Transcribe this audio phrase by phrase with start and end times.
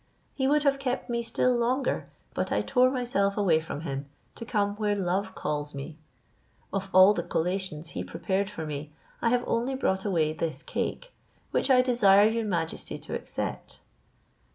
[0.33, 4.43] He would have kept me still longer, but I tore myself away from him, to
[4.45, 5.95] come where love calls me.
[6.73, 11.13] Of all the collations he prepared for me, I have only brought away this cake,
[11.51, 13.81] which I desire your majesty to accept."